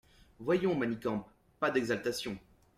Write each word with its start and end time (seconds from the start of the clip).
Voyons, 0.39 0.73
Manicamp, 0.75 1.27
pas 1.59 1.69
d’exaltation… 1.69 2.39